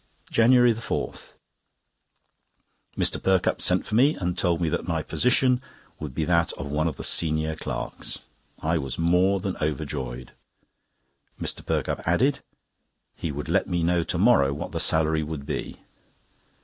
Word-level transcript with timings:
JANUARY 0.31 0.73
4.—Mr. 0.73 3.21
Perkupp 3.21 3.61
sent 3.61 3.85
for 3.85 3.93
me 3.93 4.15
and 4.15 4.35
told 4.35 4.59
me 4.59 4.67
that 4.67 4.87
my 4.87 5.03
position 5.03 5.61
would 5.99 6.15
be 6.15 6.25
that 6.25 6.51
of 6.53 6.65
one 6.65 6.87
of 6.87 6.95
the 6.95 7.03
senior 7.03 7.55
clerks. 7.55 8.17
I 8.57 8.79
was 8.79 8.97
more 8.97 9.39
than 9.39 9.57
overjoyed. 9.61 10.31
Mr. 11.39 11.63
Perkupp 11.63 12.01
added, 12.07 12.39
he 13.15 13.31
would 13.31 13.47
let 13.47 13.67
me 13.69 13.83
know 13.83 14.01
to 14.01 14.17
morrow 14.17 14.55
what 14.55 14.71
the 14.71 14.79
salary 14.79 15.21
would 15.21 15.45
be. 15.45 15.77